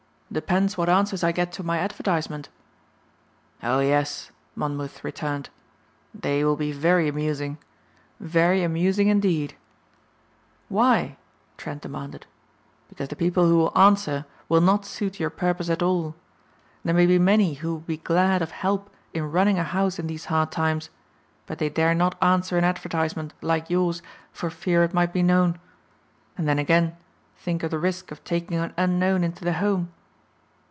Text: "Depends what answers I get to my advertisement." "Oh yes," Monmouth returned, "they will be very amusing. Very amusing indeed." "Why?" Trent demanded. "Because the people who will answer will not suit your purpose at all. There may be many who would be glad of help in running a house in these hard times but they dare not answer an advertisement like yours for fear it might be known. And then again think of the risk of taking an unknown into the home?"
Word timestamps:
"Depends 0.33 0.77
what 0.77 0.87
answers 0.87 1.25
I 1.25 1.33
get 1.33 1.51
to 1.51 1.61
my 1.61 1.77
advertisement." 1.79 2.47
"Oh 3.61 3.81
yes," 3.81 4.31
Monmouth 4.55 5.03
returned, 5.03 5.49
"they 6.15 6.45
will 6.45 6.55
be 6.55 6.71
very 6.71 7.09
amusing. 7.09 7.57
Very 8.17 8.63
amusing 8.63 9.09
indeed." 9.09 9.57
"Why?" 10.69 11.17
Trent 11.57 11.81
demanded. 11.81 12.27
"Because 12.87 13.09
the 13.09 13.17
people 13.17 13.45
who 13.49 13.57
will 13.57 13.77
answer 13.77 14.25
will 14.47 14.61
not 14.61 14.85
suit 14.85 15.19
your 15.19 15.29
purpose 15.29 15.69
at 15.69 15.83
all. 15.83 16.15
There 16.85 16.95
may 16.95 17.07
be 17.07 17.19
many 17.19 17.55
who 17.55 17.73
would 17.75 17.87
be 17.87 17.97
glad 17.97 18.41
of 18.41 18.51
help 18.51 18.89
in 19.13 19.33
running 19.33 19.59
a 19.59 19.65
house 19.65 19.99
in 19.99 20.07
these 20.07 20.23
hard 20.31 20.49
times 20.49 20.89
but 21.45 21.57
they 21.57 21.67
dare 21.67 21.93
not 21.93 22.15
answer 22.23 22.57
an 22.57 22.63
advertisement 22.63 23.33
like 23.41 23.69
yours 23.69 24.01
for 24.31 24.49
fear 24.49 24.81
it 24.85 24.93
might 24.93 25.11
be 25.11 25.23
known. 25.23 25.59
And 26.37 26.47
then 26.47 26.57
again 26.57 26.95
think 27.35 27.63
of 27.63 27.71
the 27.71 27.79
risk 27.79 28.13
of 28.13 28.23
taking 28.23 28.55
an 28.57 28.73
unknown 28.77 29.25
into 29.25 29.43
the 29.43 29.51
home?" 29.59 29.91